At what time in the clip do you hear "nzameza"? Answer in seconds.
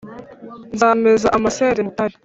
0.75-1.27